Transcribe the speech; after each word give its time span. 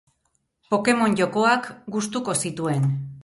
Pokemon 0.73 1.13
jokoak 1.19 1.69
gustuko 1.97 2.37
zituen. 2.47 2.91